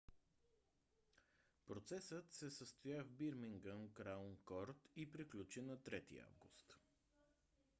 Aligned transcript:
процесът 1.65 2.33
се 2.33 2.51
състоя 2.51 3.03
в 3.03 3.09
бирмингам 3.11 3.89
краун 3.93 4.37
корт 4.45 4.89
и 4.95 5.11
приключи 5.11 5.61
на 5.61 5.77
3 5.77 6.23
август 6.27 6.77